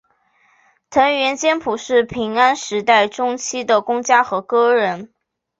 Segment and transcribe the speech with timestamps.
[0.89, 5.13] 藤原兼辅是平安时代中期的公家和歌人。